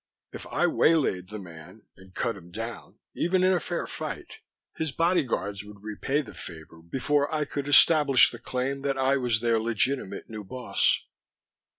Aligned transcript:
If 0.31 0.47
I 0.47 0.65
waylaid 0.65 1.27
the 1.27 1.37
man 1.37 1.83
and 1.95 2.15
cut 2.15 2.35
him 2.35 2.49
down, 2.49 2.97
even 3.13 3.43
in 3.43 3.53
a 3.53 3.59
fair 3.59 3.85
fight, 3.85 4.39
his 4.75 4.91
bodyguards 4.91 5.63
would 5.63 5.83
repay 5.83 6.21
the 6.23 6.33
favor 6.33 6.81
before 6.81 7.31
I 7.31 7.45
could 7.45 7.67
establish 7.67 8.31
the 8.31 8.39
claim 8.39 8.81
that 8.81 8.97
I 8.97 9.17
was 9.17 9.41
their 9.41 9.59
legitimate 9.59 10.27
new 10.27 10.43
boss. 10.43 11.05